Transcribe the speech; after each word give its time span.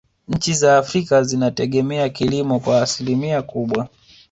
nchi 0.27 0.53
za 0.53 0.77
afrika 0.77 1.23
zinategemea 1.23 2.09
kilimo 2.09 2.59
kwa 2.59 2.81
asilimia 2.81 3.41
kubwa 3.41 3.89